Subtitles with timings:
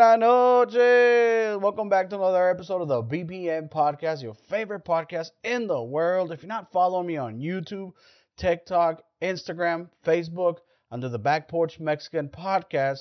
[0.00, 1.58] Buenas noches.
[1.60, 6.32] Welcome back to another episode of the BPM Podcast, your favorite podcast in the world.
[6.32, 7.92] If you're not following me on YouTube,
[8.38, 13.00] TikTok, Instagram, Facebook, under the Back Porch Mexican Podcast,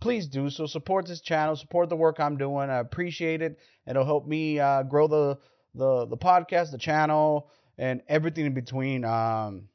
[0.00, 0.64] please do so.
[0.64, 2.70] Support this channel, support the work I'm doing.
[2.70, 3.58] I appreciate it.
[3.86, 5.38] It'll help me uh, grow the,
[5.74, 9.04] the the podcast, the channel, and everything in between.
[9.04, 9.68] Um,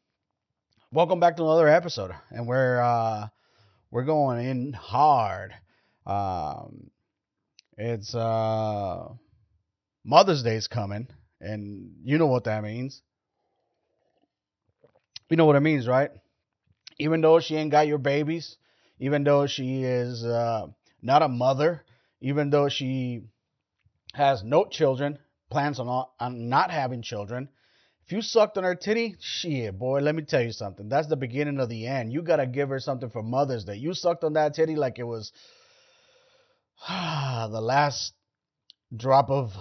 [0.92, 3.28] welcome back to another episode, and we're uh,
[3.92, 5.54] we're going in hard.
[6.06, 6.90] Um,
[7.78, 9.10] it's uh,
[10.04, 11.08] Mother's Day's coming,
[11.40, 13.02] and you know what that means.
[15.30, 16.12] You know what it means, right?
[17.00, 18.58] Even though she ain't got your babies,
[19.00, 20.68] even though she is uh,
[21.02, 21.84] not a mother,
[22.22, 23.24] even though she
[24.14, 25.18] has no children,
[25.50, 27.50] plans on not, on not having children.
[28.06, 30.90] If you sucked on her titty, shit, boy, let me tell you something.
[30.90, 32.12] That's the beginning of the end.
[32.12, 33.76] You gotta give her something for Mother's Day.
[33.76, 35.32] You sucked on that titty like it was
[36.88, 38.14] the last
[38.96, 39.54] drop of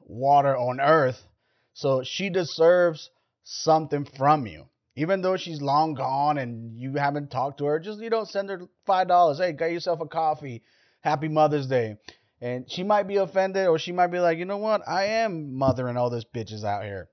[0.00, 1.26] water on earth.
[1.72, 3.10] So she deserves
[3.44, 4.66] something from you.
[4.96, 8.50] Even though she's long gone and you haven't talked to her, just you know, send
[8.50, 9.38] her five dollars.
[9.38, 10.62] Hey, get yourself a coffee.
[11.00, 11.96] Happy Mother's Day.
[12.40, 14.86] And she might be offended or she might be like, you know what?
[14.86, 17.08] I am mothering all these bitches out here.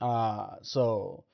[0.00, 1.24] Uh so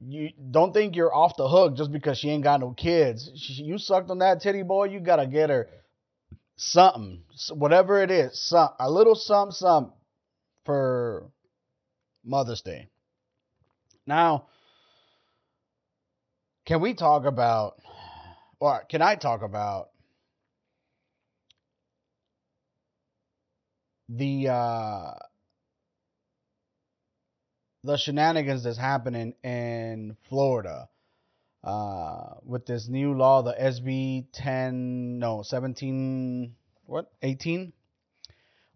[0.00, 3.30] you don't think you're off the hook just because she ain't got no kids.
[3.36, 5.68] She, you sucked on that titty boy, you gotta get her
[6.56, 9.92] something, whatever it is, some a little something, something
[10.64, 11.30] for
[12.24, 12.88] Mother's Day.
[14.06, 14.46] Now,
[16.66, 17.74] can we talk about,
[18.60, 19.88] or can I talk about
[24.08, 25.12] the uh,
[27.84, 30.88] the shenanigans that's happening in Florida?
[31.64, 37.72] uh, with this new law, the SB 10, no, 17, what, 18,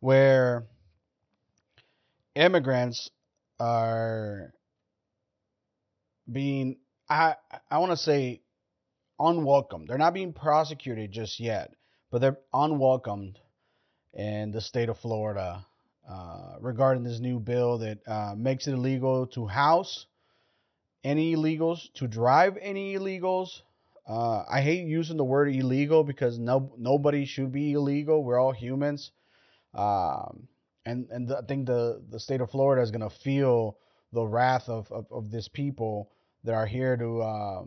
[0.01, 0.65] where
[2.35, 3.11] immigrants
[3.61, 4.55] are
[6.31, 6.77] being,
[7.11, 7.35] I,
[7.71, 8.41] I want to say,
[9.19, 9.85] unwelcome.
[9.87, 11.75] They're not being prosecuted just yet,
[12.11, 13.39] but they're unwelcomed
[14.15, 15.67] in the state of Florida
[16.09, 20.07] uh, regarding this new bill that uh, makes it illegal to house
[21.05, 23.61] any illegals, to drive any illegals.
[24.09, 28.25] Uh, I hate using the word illegal because no nobody should be illegal.
[28.25, 29.11] We're all humans,
[29.75, 30.49] um,
[30.87, 33.77] and and the, I think the the state of Florida is gonna feel
[34.13, 36.11] the wrath of of, of this people
[36.45, 37.63] that are here to uh,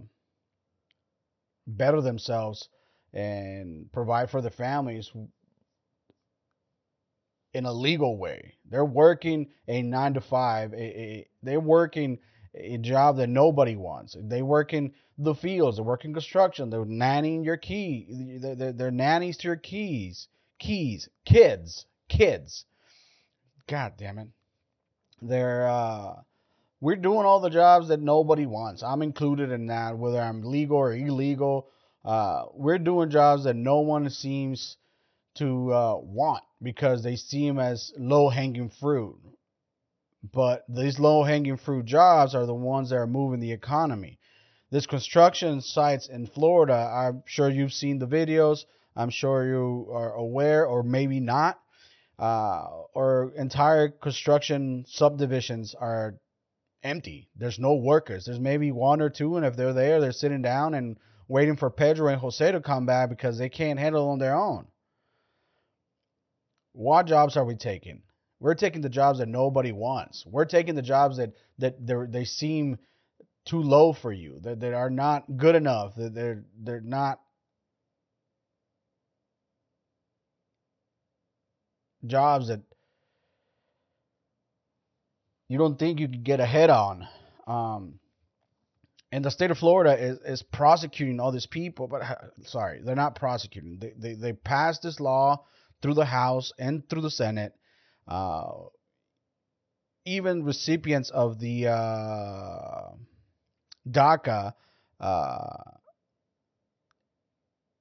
[1.68, 2.70] better themselves
[3.14, 5.12] and provide for their families
[7.54, 8.56] in a legal way.
[8.70, 10.74] They're working a nine to five.
[10.74, 12.20] A, a, they're working
[12.56, 14.16] a job that nobody wants.
[14.20, 18.08] They work in the fields, they work in construction, they're nannying your key,
[18.42, 20.28] they're, they're, they're nannies to your keys,
[20.60, 22.66] keys, kids, kids.
[23.68, 24.28] God damn it.
[25.22, 26.16] They're, uh,
[26.82, 28.82] we're doing all the jobs that nobody wants.
[28.84, 31.68] I'm included in that, whether I'm legal or illegal.
[32.04, 34.78] Uh, we're doing jobs that no one seems
[35.36, 39.20] to uh, want because they see them as low hanging fruit.
[40.24, 44.20] But these low hanging fruit jobs are the ones that are moving the economy.
[44.70, 48.66] This construction sites in Florida, I'm sure you've seen the videos.
[48.96, 51.60] I'm sure you are aware, or maybe not.
[52.20, 56.20] Uh, or entire construction subdivisions are
[56.84, 57.30] empty.
[57.36, 58.26] There's no workers.
[58.26, 60.98] There's maybe one or two, and if they're there, they're sitting down and
[61.28, 64.68] waiting for Pedro and Jose to come back because they can't handle on their own.
[66.74, 68.02] What jobs are we taking?
[68.40, 70.26] We're taking the jobs that nobody wants.
[70.26, 71.76] We're taking the jobs that that
[72.12, 72.80] they seem
[73.46, 77.20] too low for you, that, that are not good enough, that they're they're not
[82.06, 82.62] jobs that
[85.48, 87.08] you don't think you could get ahead on.
[87.46, 88.00] Um,
[89.12, 92.02] and the state of Florida is, is prosecuting all these people, but
[92.46, 93.78] sorry, they're not prosecuting.
[93.78, 95.44] They, they, they passed this law
[95.82, 97.54] through the House and through the Senate
[98.08, 98.52] uh,
[100.06, 102.92] even recipients of the uh,
[103.90, 104.54] DACA,
[105.00, 105.48] uh,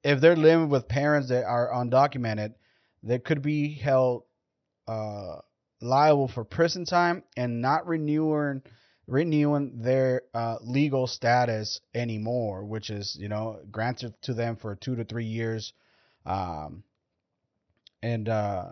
[0.03, 2.55] if they're living with parents that are undocumented,
[3.03, 4.25] they could be held
[4.87, 5.37] uh,
[5.81, 8.63] liable for prison time and not renewing
[9.07, 14.97] renewing their uh, legal status anymore, which is you know granted to them for two
[14.97, 15.73] to three years,
[16.25, 16.85] um,
[18.03, 18.67] and uh,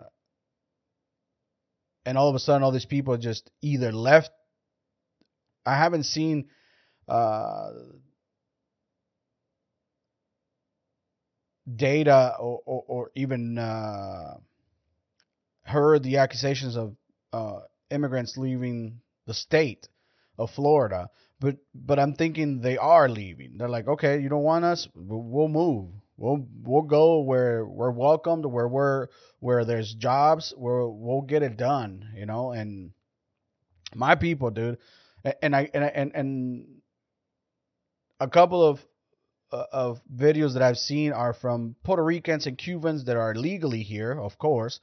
[2.05, 4.31] and all of a sudden all these people just either left
[5.65, 6.47] i haven't seen
[7.07, 7.71] uh,
[11.75, 14.37] data or, or, or even uh,
[15.63, 16.95] heard the accusations of
[17.33, 17.59] uh,
[17.89, 19.87] immigrants leaving the state
[20.37, 21.09] of Florida.
[21.39, 23.57] But but I'm thinking they are leaving.
[23.57, 25.89] They're like, okay, you don't want us, we'll, we'll move.
[26.19, 29.07] We'll we'll go where we're welcomed, where we're
[29.39, 32.51] where there's jobs, where we'll get it done, you know.
[32.51, 32.91] And
[33.95, 34.79] my people, dude,
[35.41, 36.65] and I and and and
[38.19, 38.79] a couple of
[39.53, 43.83] uh, of videos that I've seen are from Puerto Ricans and Cubans that are legally
[43.83, 44.81] here, of course.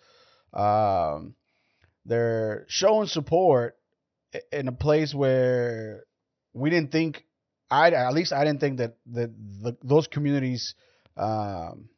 [0.54, 1.34] Um,
[2.06, 3.76] they're showing support
[4.50, 6.04] in a place where
[6.54, 7.24] we didn't think
[7.70, 10.74] I at least I didn't think that that the, those communities
[11.16, 11.88] um,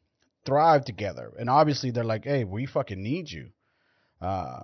[0.45, 1.31] thrive together.
[1.37, 3.49] And obviously they're like, hey, we fucking need you.
[4.21, 4.59] Uh,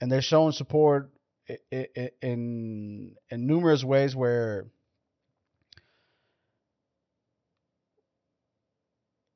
[0.00, 1.10] and they're showing support
[1.70, 1.86] in,
[2.22, 4.66] in in numerous ways where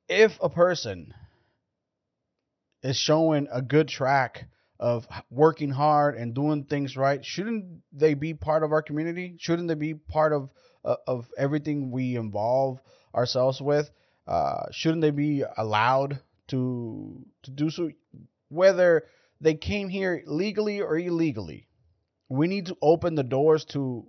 [0.09, 1.15] if a person
[2.83, 4.49] is showing a good track
[4.79, 9.37] of working hard and doing things right, shouldn't they be part of our community?
[9.39, 10.51] Shouldn't they be part of
[10.85, 12.81] uh, of everything we involve
[13.15, 13.91] ourselves with?
[14.31, 17.91] Uh, shouldn't they be allowed to to do so,
[18.49, 19.03] whether
[19.41, 21.67] they came here legally or illegally?
[22.29, 24.07] We need to open the doors to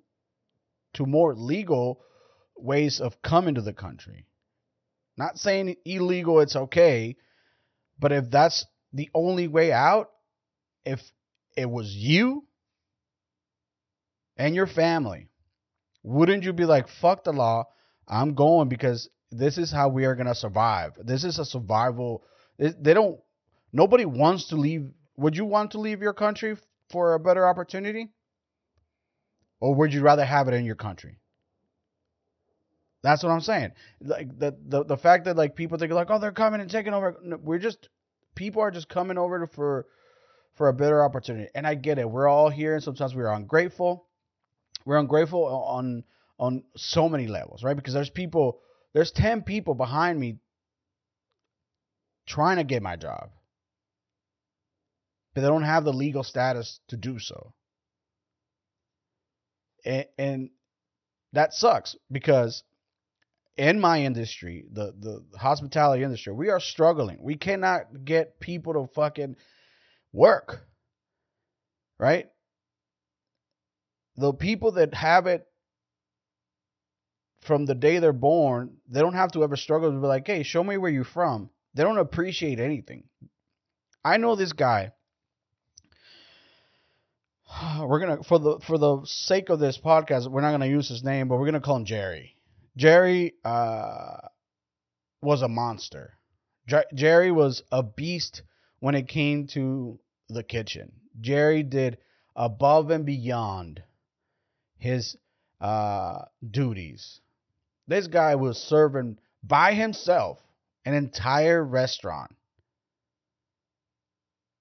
[0.94, 2.02] to more legal
[2.56, 4.28] ways of coming to the country.
[5.18, 7.18] Not saying illegal, it's okay,
[7.98, 10.12] but if that's the only way out,
[10.86, 11.02] if
[11.58, 12.46] it was you
[14.38, 15.30] and your family,
[16.04, 17.64] wouldn't you be like, fuck the law?
[18.08, 20.94] I'm going because this is how we are going to survive.
[20.98, 22.24] This is a survival.
[22.58, 23.20] They don't,
[23.72, 24.90] nobody wants to leave.
[25.18, 26.58] Would you want to leave your country
[26.92, 28.10] for a better opportunity?
[29.60, 31.18] Or would you rather have it in your country?
[33.04, 33.72] That's what I'm saying.
[34.02, 36.94] Like the the, the fact that like people think like, oh, they're coming and taking
[36.94, 37.18] over.
[37.42, 37.90] We're just
[38.36, 39.88] people are just coming over for
[40.56, 41.50] for a better opportunity.
[41.56, 42.10] And I get it.
[42.10, 44.06] We're all here, and sometimes we're ungrateful.
[44.86, 46.04] We're ungrateful on
[46.38, 47.76] on so many levels, right?
[47.76, 48.60] Because there's people,
[48.94, 50.38] there's ten people behind me
[52.28, 53.30] trying to get my job,
[55.34, 57.54] but they don't have the legal status to do so.
[59.84, 60.50] And, and
[61.34, 62.64] that sucks because
[63.58, 67.20] in my industry, the the hospitality industry, we are struggling.
[67.22, 69.36] We cannot get people to fucking
[70.14, 70.66] work.
[72.00, 72.28] Right?
[74.18, 75.46] The people that have it
[77.42, 80.44] from the day they're born, they don't have to ever struggle to be like, hey,
[80.44, 81.50] show me where you're from.
[81.74, 83.04] They don't appreciate anything.
[84.04, 84.92] I know this guy.
[87.80, 91.04] We're gonna for the for the sake of this podcast, we're not gonna use his
[91.04, 92.38] name, but we're gonna call him Jerry.
[92.78, 94.18] Jerry uh,
[95.22, 96.14] was a monster.
[96.68, 98.44] Jer- Jerry was a beast
[98.80, 100.00] when it came to
[100.30, 100.92] the kitchen.
[101.20, 101.98] Jerry did
[102.36, 103.84] above and beyond
[104.78, 105.18] his
[105.60, 107.20] uh, duties.
[107.92, 110.42] This guy was serving by himself
[110.86, 112.34] an entire restaurant,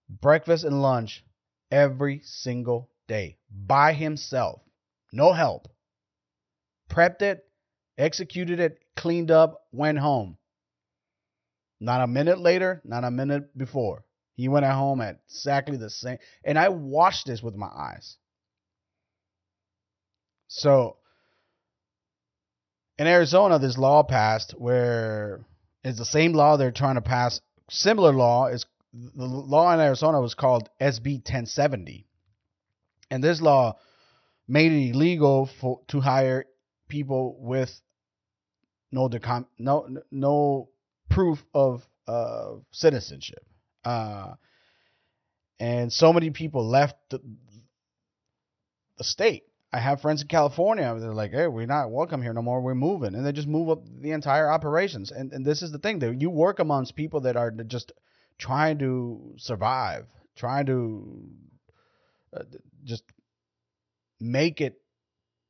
[0.08, 1.24] breakfast and lunch
[1.70, 4.62] every single day by himself.
[5.12, 5.68] No help.
[6.90, 7.44] Prepped it,
[7.96, 10.37] executed it, cleaned up, went home.
[11.78, 14.04] Not a minute later, not a minute before.
[14.34, 16.18] He went at home at exactly the same.
[16.44, 18.16] And I watched this with my eyes.
[20.49, 20.96] So
[23.00, 25.40] in Arizona, this law passed where
[25.83, 27.40] it's the same law they're trying to pass.
[27.71, 32.07] Similar law is the law in Arizona was called SB 1070,
[33.11, 33.78] and this law
[34.47, 36.45] made it illegal for to hire
[36.88, 37.71] people with
[38.92, 40.69] no decom- no no
[41.09, 43.47] proof of uh, citizenship.
[43.83, 44.35] Uh,
[45.59, 47.21] and so many people left the,
[48.99, 49.45] the state.
[49.72, 50.94] I have friends in California.
[50.98, 52.60] They're like, "Hey, we're not welcome here no more.
[52.60, 55.12] We're moving," and they just move up the entire operations.
[55.12, 57.92] And and this is the thing that you work amongst people that are just
[58.38, 61.28] trying to survive, trying to
[62.36, 62.44] uh,
[62.84, 63.04] just
[64.18, 64.80] make it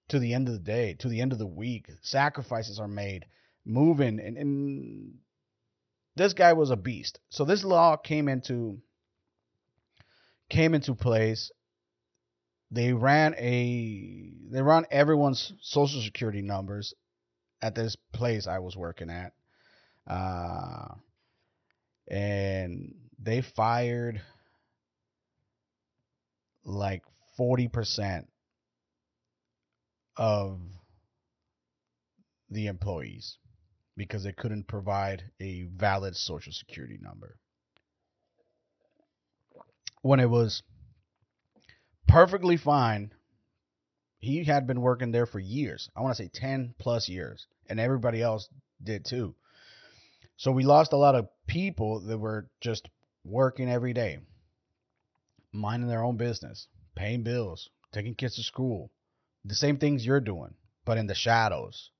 [0.08, 1.88] to the end of the day, to the end of the week.
[2.02, 3.24] Sacrifices are made,
[3.64, 5.14] moving, and, and
[6.16, 7.20] this guy was a beast.
[7.30, 8.82] So this law came into
[10.50, 11.50] came into place.
[12.70, 16.94] They ran a they ran everyone's social security numbers
[17.62, 19.32] at this place I was working at.
[20.06, 20.94] Uh,
[22.08, 24.20] and they fired
[26.64, 27.02] like
[27.38, 28.26] 40%
[30.16, 30.60] of
[32.50, 33.38] the employees.
[33.96, 37.36] because they couldn't provide a valid social security number.
[40.00, 40.62] When it was
[42.10, 43.12] perfectly fine,
[44.18, 45.88] he had been working there for years.
[45.96, 48.48] I want to say 10 plus years, and everybody else
[48.82, 49.36] did too.
[50.36, 52.88] So we lost a lot of people that were just
[53.24, 54.18] working every day,
[55.52, 58.90] minding their own business, paying bills, taking kids to school.
[59.44, 61.90] The same things you're doing, but in the shadows.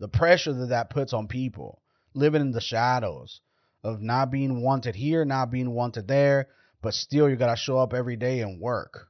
[0.00, 1.82] The pressure that that puts on people
[2.14, 3.40] living in the shadows
[3.84, 6.48] of not being wanted here, not being wanted there,
[6.80, 9.08] but still you got to show up every day and work.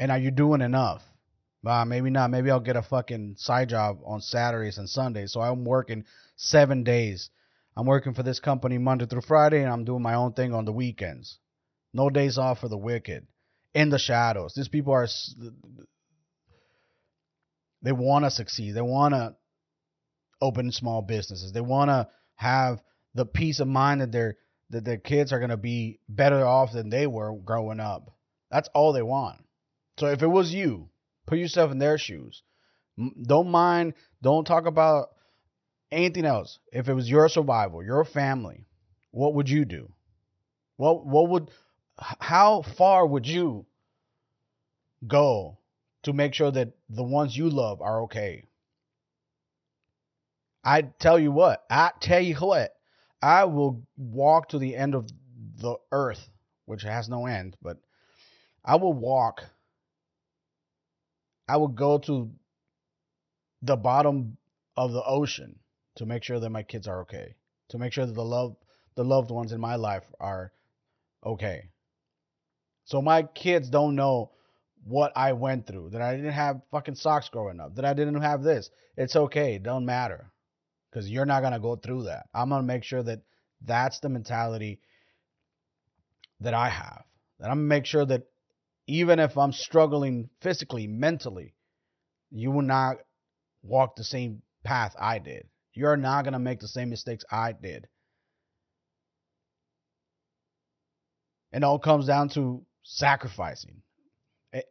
[0.00, 1.02] And are you doing enough?
[1.64, 2.30] Uh, maybe not.
[2.30, 5.30] Maybe I'll get a fucking side job on Saturdays and Sundays.
[5.34, 6.04] So I'm working
[6.36, 7.28] seven days.
[7.76, 10.64] I'm working for this company Monday through Friday, and I'm doing my own thing on
[10.64, 11.38] the weekends.
[11.92, 13.26] No days off for the wicked.
[13.74, 14.54] In the shadows.
[14.56, 15.06] These people are.
[17.82, 18.72] They want to succeed.
[18.72, 19.36] They want to
[20.40, 21.52] open small businesses.
[21.52, 22.80] They want to have
[23.14, 24.38] the peace of mind that their
[24.70, 28.14] that their kids are going to be better off than they were growing up.
[28.50, 29.44] That's all they want.
[30.00, 30.88] So if it was you,
[31.26, 32.42] put yourself in their shoes.
[33.22, 33.92] Don't mind,
[34.22, 35.10] don't talk about
[35.92, 36.58] anything else.
[36.72, 38.64] If it was your survival, your family,
[39.10, 39.92] what would you do?
[40.78, 41.50] What what would
[41.98, 43.66] how far would you
[45.06, 45.58] go
[46.04, 48.46] to make sure that the ones you love are okay?
[50.64, 52.74] I tell you what, I tell you what,
[53.20, 55.10] I will walk to the end of
[55.58, 56.30] the earth,
[56.64, 57.76] which has no end, but
[58.64, 59.44] I will walk
[61.50, 62.30] I would go to
[63.62, 64.36] the bottom
[64.76, 65.58] of the ocean
[65.96, 67.34] to make sure that my kids are okay,
[67.70, 68.54] to make sure that the love
[68.94, 70.52] the loved ones in my life are
[71.26, 71.70] okay.
[72.84, 74.30] So my kids don't know
[74.84, 78.20] what I went through, that I didn't have fucking socks growing up, that I didn't
[78.22, 78.70] have this.
[78.96, 80.30] It's okay, it don't matter.
[80.92, 82.26] Cuz you're not going to go through that.
[82.32, 83.22] I'm going to make sure that
[83.60, 84.80] that's the mentality
[86.40, 87.04] that I have.
[87.38, 88.29] That I'm going to make sure that
[88.90, 91.54] even if I'm struggling physically, mentally,
[92.32, 92.96] you will not
[93.62, 95.46] walk the same path I did.
[95.72, 97.86] You're not going to make the same mistakes I did.
[101.52, 103.82] It all comes down to sacrificing.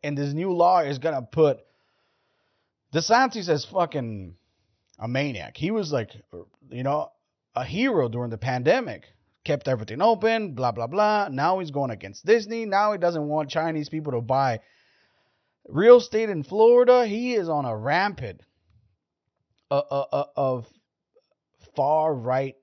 [0.04, 1.60] And this new law is going to put
[2.94, 4.36] DeSantis as fucking
[5.00, 5.56] a maniac.
[5.56, 6.10] He was like,
[6.70, 7.10] you know,
[7.56, 9.06] a hero during the pandemic
[9.46, 11.30] kept everything open, blah, blah, blah.
[11.30, 12.66] Now he's going against Disney.
[12.66, 14.60] Now he doesn't want Chinese people to buy
[15.68, 17.06] real estate in Florida.
[17.06, 18.42] He is on a rampant
[19.72, 20.68] uh, uh, uh, of
[21.76, 22.56] far right,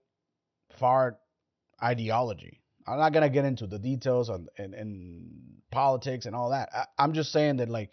[0.79, 1.19] far
[1.83, 2.61] ideology.
[2.87, 4.75] I'm not gonna get into the details on and
[5.71, 6.69] politics and all that.
[6.73, 7.91] I, I'm just saying that like,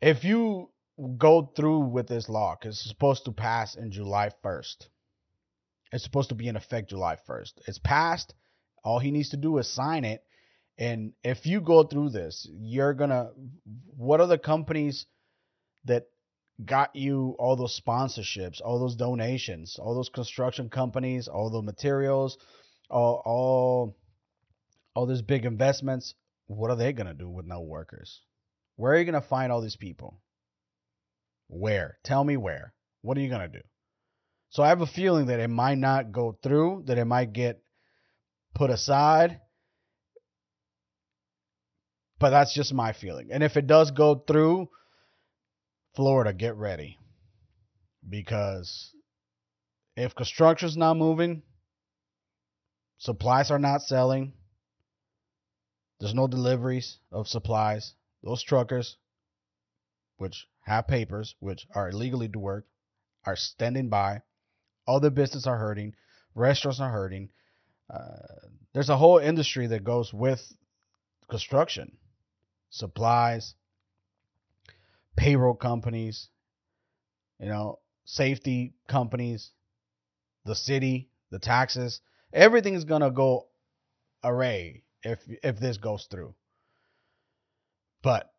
[0.00, 0.70] if you
[1.18, 4.88] go through with this law, because it's supposed to pass in July 1st,
[5.92, 7.52] it's supposed to be in effect July 1st.
[7.66, 8.34] It's passed.
[8.82, 10.24] All he needs to do is sign it.
[10.78, 13.30] And if you go through this, you're going to.
[13.96, 15.06] What are the companies
[15.84, 16.06] that
[16.64, 22.38] got you all those sponsorships, all those donations, all those construction companies, all the materials,
[22.88, 23.96] all, all,
[24.94, 26.14] all these big investments?
[26.46, 28.20] What are they going to do with no workers?
[28.76, 30.20] Where are you going to find all these people?
[31.48, 31.98] Where?
[32.02, 32.72] Tell me where.
[33.02, 33.64] What are you going to do?
[34.52, 37.62] So I have a feeling that it might not go through, that it might get
[38.54, 39.40] put aside.
[42.18, 43.30] But that's just my feeling.
[43.32, 44.68] And if it does go through,
[45.96, 46.98] Florida, get ready.
[48.06, 48.94] Because
[49.96, 51.42] if construction's not moving,
[52.98, 54.34] supplies are not selling,
[55.98, 58.98] there's no deliveries of supplies, those truckers,
[60.18, 62.66] which have papers, which are illegally to work,
[63.24, 64.20] are standing by
[64.86, 65.94] other businesses are hurting.
[66.34, 67.30] Restaurants are hurting.
[67.88, 70.40] Uh, there's a whole industry that goes with
[71.28, 71.96] construction,
[72.70, 73.54] supplies,
[75.16, 76.28] payroll companies,
[77.38, 79.50] you know, safety companies,
[80.44, 82.00] the city, the taxes.
[82.32, 83.48] Everything is gonna go
[84.24, 86.34] array if if this goes through.
[88.02, 88.32] But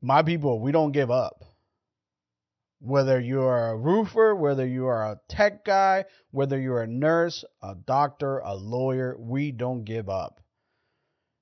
[0.00, 1.44] my people, we don't give up
[2.84, 7.74] whether you're a roofer, whether you are a tech guy, whether you're a nurse, a
[7.74, 10.42] doctor, a lawyer, we don't give up.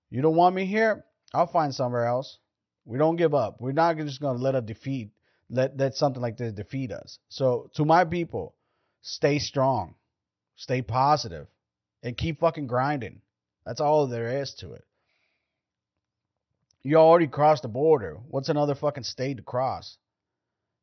[0.08, 1.04] You don't want me here?
[1.34, 2.38] I'll find somewhere else.
[2.84, 3.60] We don't give up.
[3.60, 5.10] We're not just going to let a defeat,
[5.50, 7.18] let, let something like this defeat us.
[7.28, 8.54] So, to my people,
[9.00, 9.96] stay strong,
[10.54, 11.48] stay positive,
[12.04, 13.20] and keep fucking grinding.
[13.66, 14.84] That's all there is to it.
[16.84, 18.18] You already crossed the border.
[18.28, 19.96] What's another fucking state to cross?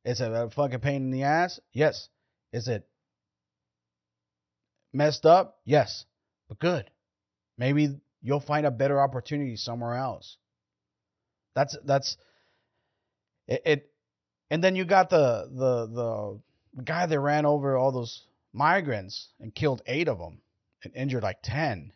[0.05, 1.59] Is it a fucking pain in the ass?
[1.73, 2.09] Yes.
[2.53, 2.87] Is it
[4.93, 5.59] messed up?
[5.65, 6.05] Yes.
[6.47, 6.89] But good.
[7.57, 10.37] Maybe you'll find a better opportunity somewhere else.
[11.55, 12.17] That's that's
[13.47, 13.91] it, it
[14.49, 16.39] and then you got the the
[16.75, 20.41] the guy that ran over all those migrants and killed 8 of them
[20.83, 21.91] and injured like 10.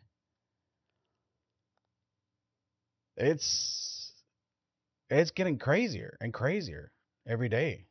[3.16, 4.12] It's
[5.08, 6.92] it's getting crazier and crazier
[7.26, 7.86] every day.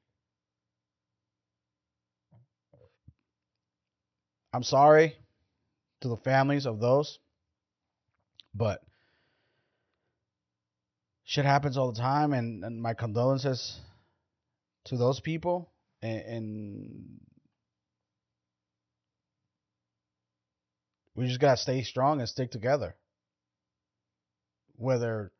[4.54, 5.16] I'm sorry
[6.02, 7.18] to the families of those,
[8.54, 8.82] but
[11.24, 13.80] shit happens all the time, and, and my condolences
[14.86, 15.72] to those people.
[16.04, 17.20] And, and
[21.16, 22.96] we just gotta stay strong and stick together,
[24.76, 25.32] whether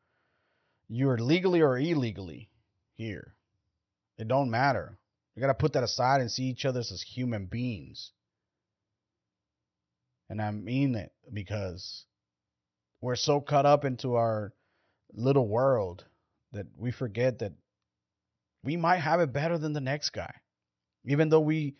[0.88, 2.50] you're legally or illegally
[2.94, 3.34] here.
[4.18, 4.98] It don't matter.
[5.36, 8.10] We gotta put that aside and see each other as human beings.
[10.34, 12.06] And I mean it because
[13.00, 14.52] we're so caught up into our
[15.12, 16.04] little world
[16.50, 17.52] that we forget that
[18.64, 20.34] we might have it better than the next guy.
[21.04, 21.76] Even though we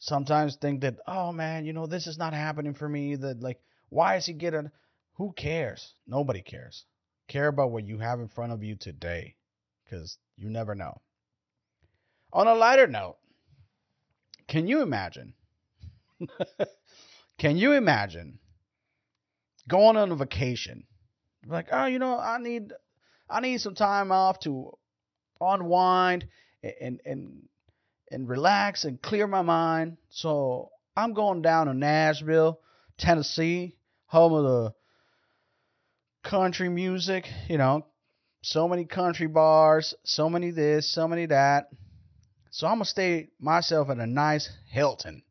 [0.00, 3.14] sometimes think that, oh man, you know, this is not happening for me.
[3.14, 4.72] That like, why is he getting
[5.12, 5.94] who cares?
[6.04, 6.84] Nobody cares.
[7.28, 9.36] Care about what you have in front of you today.
[9.84, 11.00] Because you never know.
[12.32, 13.18] On a lighter note,
[14.48, 15.34] can you imagine
[17.38, 18.38] Can you imagine
[19.68, 20.84] going on a vacation?
[21.46, 22.72] Like, oh, you know, I need
[23.28, 24.72] I need some time off to
[25.40, 26.26] unwind
[26.62, 27.48] and and
[28.10, 29.96] and relax and clear my mind.
[30.10, 32.60] So I'm going down to Nashville,
[32.98, 34.74] Tennessee, home of the
[36.22, 37.86] country music, you know,
[38.42, 41.70] so many country bars, so many this, so many that.
[42.50, 45.22] So I'm gonna stay myself at a nice Hilton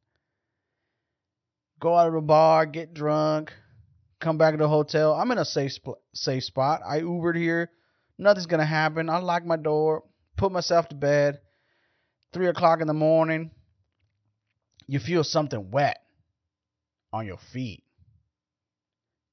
[1.82, 3.52] go out of the bar, get drunk,
[4.22, 5.14] come back to the hotel.
[5.14, 6.82] I'm in a safe sp- safe spot.
[6.88, 7.72] I Ubered here.
[8.18, 9.10] Nothing's gonna happen.
[9.10, 10.04] I lock my door,
[10.38, 11.40] put myself to bed.
[12.32, 13.52] Three o'clock in the morning,
[14.88, 15.98] you feel something wet
[17.12, 17.84] on your feet.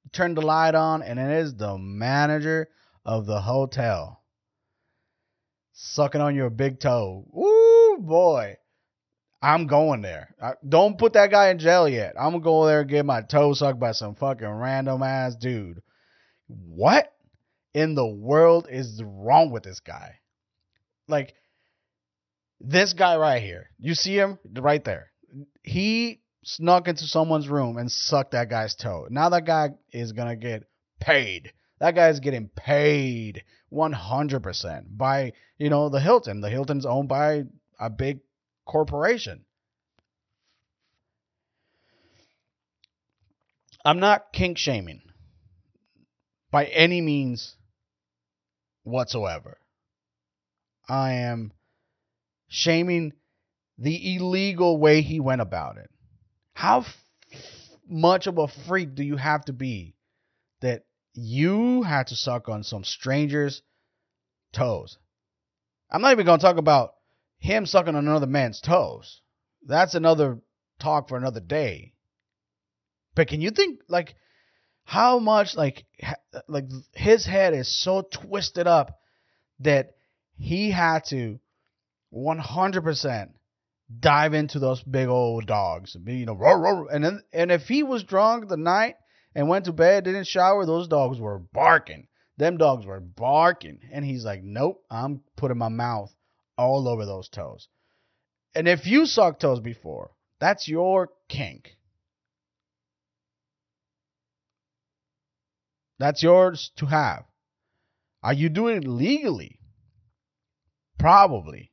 [0.04, 2.68] You turn the light on, and it is the manager
[3.04, 4.22] of the hotel
[5.74, 7.24] sucking on your big toe.
[7.36, 8.56] Ooh, boy.
[9.40, 10.34] I'm going there.
[10.42, 12.14] I, don't put that guy in jail yet.
[12.18, 15.80] I'm gonna go there and get my toe sucked by some fucking random ass dude.
[16.48, 17.12] What
[17.72, 20.16] in the world is wrong with this guy?
[21.06, 21.34] Like
[22.60, 23.70] this guy right here.
[23.78, 25.10] You see him right there.
[25.62, 29.06] He snuck into someone's room and sucked that guy's toe.
[29.08, 30.64] Now that guy is gonna get
[30.98, 31.52] paid.
[31.78, 36.40] That guy is getting paid 100% by, you know, the Hilton.
[36.40, 37.44] The Hilton's owned by
[37.78, 38.18] a big
[38.68, 39.44] corporation.
[43.84, 45.00] I'm not kink shaming
[46.50, 47.56] by any means
[48.84, 49.58] whatsoever.
[50.88, 51.52] I am
[52.48, 53.12] shaming
[53.78, 55.90] the illegal way he went about it.
[56.52, 57.04] How f-
[57.88, 59.94] much of a freak do you have to be
[60.60, 63.62] that you had to suck on some stranger's
[64.52, 64.98] toes?
[65.90, 66.92] I'm not even going to talk about
[67.38, 69.20] him sucking on another man's toes.
[69.66, 70.38] That's another
[70.78, 71.94] talk for another day.
[73.14, 74.14] But can you think like
[74.84, 75.84] how much like
[76.46, 78.98] like his head is so twisted up
[79.60, 79.90] that
[80.36, 81.40] he had to
[82.14, 83.28] 100%
[84.00, 86.88] dive into those big old dogs, you know, roar, roar.
[86.92, 88.96] and then and if he was drunk the night
[89.34, 92.06] and went to bed, didn't shower, those dogs were barking.
[92.36, 96.14] Them dogs were barking, and he's like, "Nope, I'm putting my mouth
[96.58, 97.68] all over those toes.
[98.54, 101.70] And if you suck toes before, that's your kink.
[105.98, 107.24] That's yours to have.
[108.22, 109.58] Are you doing it legally?
[110.98, 111.70] Probably.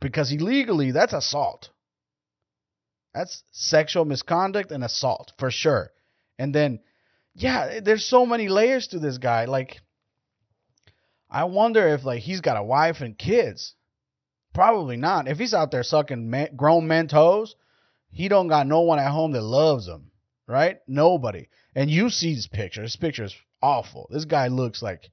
[0.00, 1.70] Because illegally, that's assault.
[3.14, 5.90] That's sexual misconduct and assault for sure.
[6.38, 6.80] And then,
[7.34, 9.46] yeah, there's so many layers to this guy.
[9.46, 9.80] Like,
[11.30, 13.74] I wonder if like he's got a wife and kids.
[14.54, 15.28] Probably not.
[15.28, 17.54] If he's out there sucking grown men toes,
[18.10, 20.10] he don't got no one at home that loves him,
[20.46, 20.78] right?
[20.86, 21.48] Nobody.
[21.74, 22.82] And you see this picture.
[22.82, 24.08] This picture is awful.
[24.10, 25.10] This guy looks like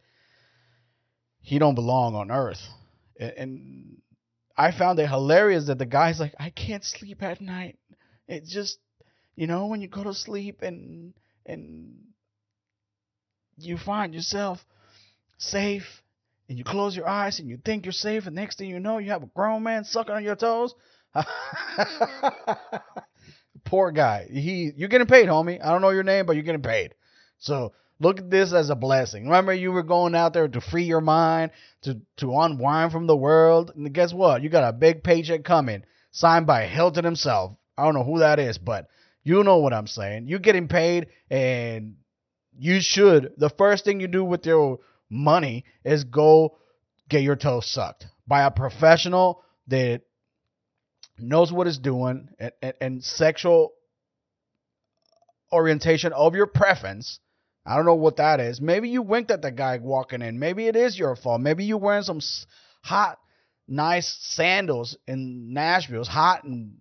[1.42, 2.62] he don't belong on Earth.
[3.20, 3.98] And, and
[4.58, 7.78] I found it hilarious that the guy's like, I can't sleep at night.
[8.28, 8.80] It just,
[9.36, 11.14] you know, when you go to sleep and
[11.46, 11.98] and
[13.58, 14.66] you find yourself
[15.38, 16.02] safe
[16.48, 18.98] and you close your eyes and you think you're safe, and next thing you know,
[18.98, 20.74] you have a grown man sucking on your toes.
[23.66, 24.28] Poor guy.
[24.32, 25.64] He, you're getting paid, homie.
[25.64, 26.94] I don't know your name, but you're getting paid.
[27.40, 29.26] So look at this as a blessing.
[29.26, 31.52] Remember, you were going out there to free your mind,
[31.84, 34.42] to to unwind from the world, and guess what?
[34.44, 37.58] You got a big paycheck coming, signed by Hilton himself.
[37.78, 38.88] I don't know who that is, but
[39.24, 40.28] you know what I'm saying.
[40.28, 41.96] You're getting paid, and
[42.58, 43.34] you should.
[43.38, 46.58] The first thing you do with your money is go
[47.10, 50.02] get your toes sucked by a professional that
[51.18, 53.74] knows what it's doing and, and, and sexual
[55.52, 57.20] orientation of your preference.
[57.66, 58.62] I don't know what that is.
[58.62, 60.38] Maybe you winked at the guy walking in.
[60.38, 61.42] Maybe it is your fault.
[61.42, 62.20] Maybe you're wearing some
[62.84, 63.18] hot,
[63.68, 66.02] nice sandals in Nashville.
[66.02, 66.76] It's hot and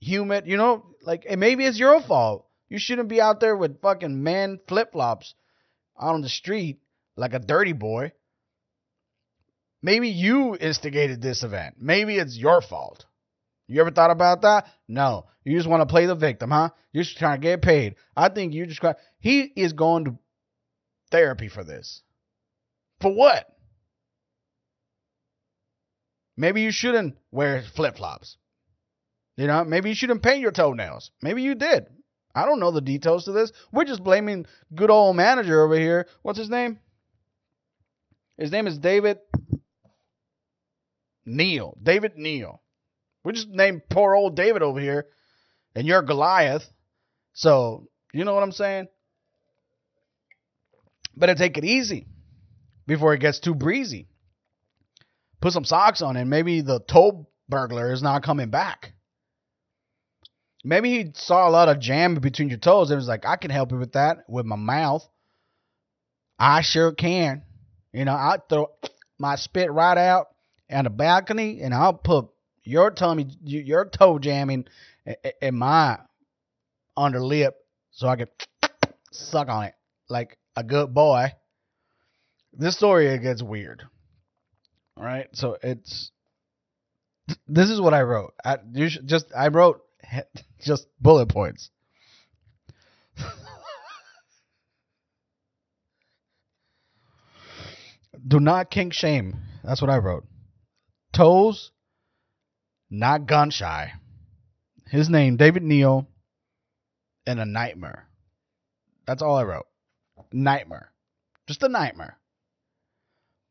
[0.00, 0.46] humid.
[0.46, 2.46] You know, like maybe it's your fault.
[2.68, 5.34] You shouldn't be out there with fucking man flip flops
[6.00, 6.78] out on the street
[7.16, 8.12] like a dirty boy.
[9.82, 11.76] Maybe you instigated this event.
[11.78, 13.06] Maybe it's your fault.
[13.66, 14.66] You ever thought about that?
[14.88, 15.26] No.
[15.44, 16.70] You just want to play the victim, huh?
[16.92, 17.94] You're just trying to get paid.
[18.16, 18.82] I think you just
[19.20, 20.18] he is going to
[21.10, 22.02] therapy for this.
[23.00, 23.46] For what?
[26.36, 28.36] Maybe you shouldn't wear flip flops.
[29.36, 31.10] You know, maybe you shouldn't paint your toenails.
[31.22, 31.86] Maybe you did.
[32.34, 33.52] I don't know the details to this.
[33.72, 36.06] We're just blaming good old manager over here.
[36.22, 36.78] What's his name?
[38.40, 39.18] His name is David
[41.26, 41.76] Neal.
[41.80, 42.62] David Neal.
[43.22, 45.08] We just named poor old David over here,
[45.74, 46.66] and you're Goliath.
[47.34, 48.88] So, you know what I'm saying?
[51.14, 52.06] Better take it easy
[52.86, 54.08] before it gets too breezy.
[55.42, 58.94] Put some socks on, and maybe the toe burglar is not coming back.
[60.64, 63.50] Maybe he saw a lot of jam between your toes and was like, I can
[63.50, 65.06] help you with that with my mouth.
[66.38, 67.42] I sure can.
[67.92, 68.70] You know, I'll throw
[69.18, 70.28] my spit right out
[70.70, 72.28] on the balcony and I'll put
[72.62, 74.66] your tummy, your toe jamming
[75.42, 75.98] in my
[76.96, 77.52] underlip
[77.90, 78.28] so I can
[79.10, 79.74] suck on it
[80.08, 81.32] like a good boy.
[82.52, 83.82] This story gets weird.
[84.96, 86.10] All right, so it's
[87.46, 88.34] this is what I wrote.
[88.44, 89.82] I just I wrote
[90.60, 91.70] just bullet points.
[98.26, 99.36] Do not kink shame.
[99.64, 100.26] That's what I wrote.
[101.12, 101.70] Toes,
[102.90, 103.92] not gun shy.
[104.86, 106.08] His name, David Neal,
[107.26, 108.08] and a nightmare.
[109.06, 109.66] That's all I wrote.
[110.32, 110.92] Nightmare.
[111.46, 112.18] Just a nightmare.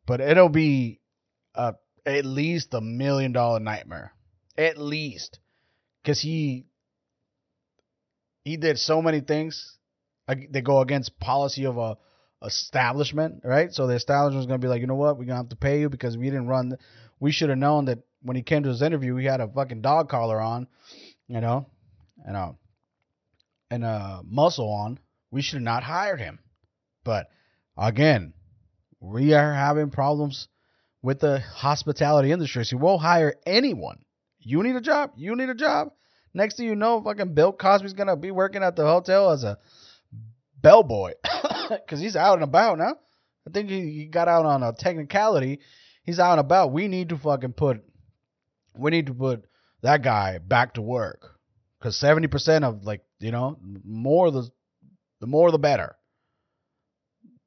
[0.06, 1.00] But it'll be
[1.56, 4.14] a, at least a million dollar nightmare.
[4.58, 5.40] At least
[6.02, 6.66] because he
[8.44, 9.78] he did so many things
[10.28, 11.98] that go against policy of a
[12.44, 13.74] establishment, right?
[13.74, 15.50] So the establishment is going to be like, you know what, we're going to have
[15.50, 16.78] to pay you because we didn't run.
[17.20, 19.82] We should have known that when he came to his interview, he had a fucking
[19.82, 20.68] dog collar on,
[21.28, 21.68] you know,
[22.26, 22.56] and a
[23.72, 25.00] and a muscle on.
[25.32, 26.40] We should have not hired him.
[27.04, 27.28] But
[27.78, 28.34] again,
[29.00, 30.48] we are having problems
[31.02, 32.66] with the hospitality industry.
[32.66, 34.00] So we'll hire anyone
[34.40, 35.12] you need a job.
[35.16, 35.92] You need a job.
[36.34, 39.58] Next thing you know, fucking Bill Cosby's gonna be working at the hotel as a
[40.62, 41.14] bellboy
[41.86, 42.96] because he's out and about now.
[43.48, 45.60] I think he, he got out on a technicality.
[46.04, 46.72] He's out and about.
[46.72, 47.84] We need to fucking put.
[48.78, 49.46] We need to put
[49.82, 51.38] that guy back to work
[51.80, 54.50] because seventy percent of like you know more the
[55.20, 55.96] the more the better.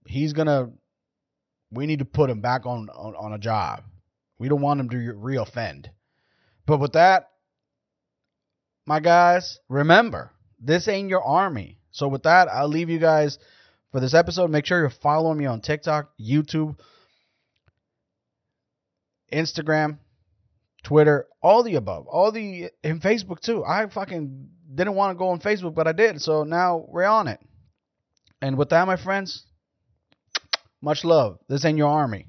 [0.06, 0.70] He's gonna.
[1.70, 3.84] We need to put him back on on, on a job.
[4.38, 5.86] We don't want him to reoffend.
[6.66, 7.30] But with that,
[8.86, 10.30] my guys, remember,
[10.60, 11.78] this ain't your army.
[11.92, 13.38] So with that, I'll leave you guys
[13.92, 14.50] for this episode.
[14.50, 16.76] Make sure you're following me on TikTok, YouTube,
[19.32, 19.98] Instagram,
[20.82, 22.06] Twitter, all the above.
[22.08, 23.64] All the in Facebook too.
[23.64, 26.20] I fucking didn't want to go on Facebook, but I did.
[26.20, 27.40] So now we're on it.
[28.40, 29.44] And with that, my friends,
[30.80, 31.38] much love.
[31.48, 32.26] This ain't your army.